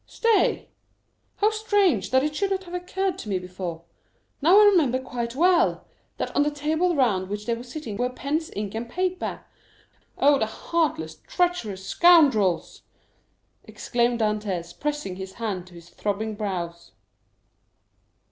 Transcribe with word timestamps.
—stay!—How 0.07 1.51
strange 1.51 2.09
that 2.09 2.23
it 2.23 2.35
should 2.35 2.49
not 2.49 2.63
have 2.63 2.73
occurred 2.73 3.19
to 3.19 3.29
me 3.29 3.37
before! 3.37 3.83
Now 4.41 4.59
I 4.59 4.65
remember 4.65 4.97
quite 4.97 5.35
well, 5.35 5.85
that 6.17 6.35
on 6.35 6.41
the 6.41 6.49
table 6.49 6.95
round 6.95 7.29
which 7.29 7.45
they 7.45 7.53
were 7.53 7.61
sitting 7.61 7.97
were 7.97 8.09
pens, 8.09 8.49
ink, 8.55 8.73
and 8.73 8.89
paper. 8.89 9.45
Oh, 10.17 10.39
the 10.39 10.47
heartless, 10.47 11.17
treacherous 11.27 11.85
scoundrels!" 11.85 12.81
exclaimed 13.65 14.21
Dantès, 14.21 14.73
pressing 14.79 15.17
his 15.17 15.33
hand 15.33 15.67
to 15.67 15.75
his 15.75 15.89
throbbing 15.89 16.33
brows. 16.33 16.93